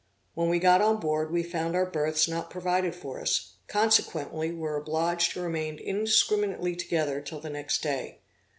When 0.33 0.49
we 0.49 0.57
got 0.57 0.81
on 0.81 0.99
board, 0.99 1.29
we 1.31 1.43
found 1.43 1.75
our 1.75 1.85
berths 1.85 2.27
not 2.27 2.49
provided 2.49 2.95
for 2.95 3.21
us, 3.21 3.57
consequently 3.67 4.51
were 4.51 4.75
obliged 4.75 5.33
to 5.33 5.41
remain 5.43 5.77
indiscriminately 5.77 6.75
together 6.75 7.21
till 7.21 7.39
the 7.39 7.51
next 7.51 7.83
day. 7.83 8.21